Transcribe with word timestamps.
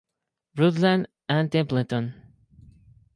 Rutland, 0.57 1.05
and 1.29 1.51
Templeton. 1.51 2.15